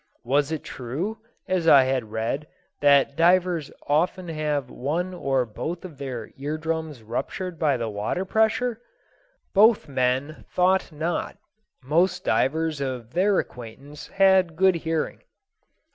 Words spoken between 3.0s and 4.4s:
divers often